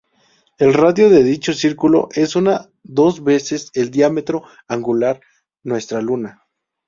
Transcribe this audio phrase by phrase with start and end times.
[0.57, 5.21] El radio de dicho círculo es unas dos veces el diámetro angular
[5.61, 6.47] nuestra Luna.